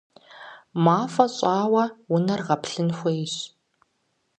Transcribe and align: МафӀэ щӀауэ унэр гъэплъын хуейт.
МафӀэ 0.83 1.25
щӀауэ 1.35 1.83
унэр 2.13 2.41
гъэплъын 2.47 2.89
хуейт. 2.97 3.35